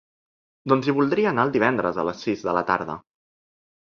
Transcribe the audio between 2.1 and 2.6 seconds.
sis de